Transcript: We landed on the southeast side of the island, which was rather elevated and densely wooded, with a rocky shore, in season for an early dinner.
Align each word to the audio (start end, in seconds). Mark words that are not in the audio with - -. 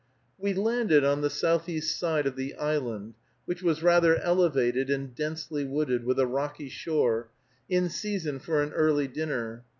We 0.39 0.55
landed 0.55 1.03
on 1.03 1.21
the 1.21 1.29
southeast 1.29 1.95
side 1.95 2.25
of 2.25 2.35
the 2.35 2.55
island, 2.55 3.13
which 3.45 3.61
was 3.61 3.83
rather 3.83 4.15
elevated 4.15 4.89
and 4.89 5.13
densely 5.13 5.63
wooded, 5.63 6.05
with 6.05 6.17
a 6.17 6.25
rocky 6.25 6.69
shore, 6.69 7.29
in 7.69 7.87
season 7.87 8.39
for 8.39 8.63
an 8.63 8.73
early 8.73 9.07
dinner. 9.07 9.63